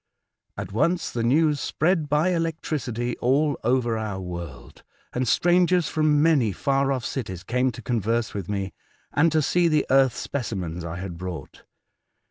[0.57, 4.81] At once the news spread by electricity all over our world,
[5.13, 6.87] and strangers from many far Welcome Home.
[6.87, 8.73] 81 off cities came to converse with me,
[9.13, 11.65] and to see the earth specimens I had brought.